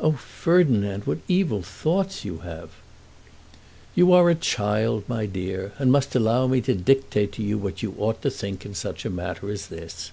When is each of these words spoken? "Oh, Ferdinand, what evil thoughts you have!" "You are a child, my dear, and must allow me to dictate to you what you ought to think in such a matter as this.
"Oh, 0.00 0.14
Ferdinand, 0.14 1.04
what 1.06 1.18
evil 1.28 1.62
thoughts 1.62 2.24
you 2.24 2.38
have!" 2.38 2.70
"You 3.94 4.12
are 4.12 4.28
a 4.28 4.34
child, 4.34 5.04
my 5.08 5.26
dear, 5.26 5.74
and 5.78 5.92
must 5.92 6.16
allow 6.16 6.48
me 6.48 6.60
to 6.62 6.74
dictate 6.74 7.30
to 7.34 7.42
you 7.44 7.56
what 7.56 7.80
you 7.80 7.94
ought 7.96 8.20
to 8.22 8.30
think 8.30 8.66
in 8.66 8.74
such 8.74 9.04
a 9.04 9.10
matter 9.10 9.48
as 9.48 9.68
this. 9.68 10.10